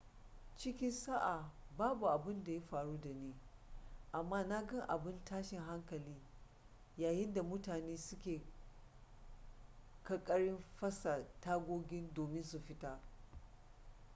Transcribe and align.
cikin 0.57 0.91
sa'a 0.91 1.49
babu 1.77 2.07
abun 2.07 2.43
da 2.43 2.51
ya 2.51 2.61
faru 2.61 2.97
da 3.01 3.09
ni 3.09 3.35
amma 4.11 4.43
na 4.43 4.65
ga 4.65 4.81
abun 4.87 5.23
tashin 5.25 5.59
hankali 5.59 6.21
yayin 6.97 7.33
da 7.33 7.43
mutane 7.43 7.97
suke 7.97 8.41
ƙaƙarin 10.03 10.57
fasa 10.79 11.27
tagogi 11.41 12.09
domin 12.13 12.43
su 12.43 12.59
fita 12.59 12.99